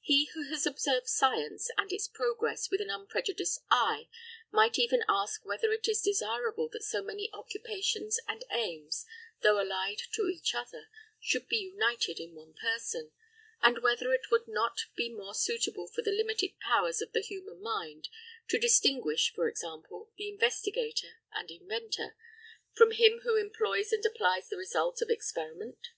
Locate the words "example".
19.48-20.12